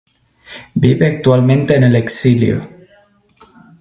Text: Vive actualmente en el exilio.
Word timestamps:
Vive 0.73 1.05
actualmente 1.05 1.75
en 1.75 1.83
el 1.83 1.95
exilio. 1.95 2.67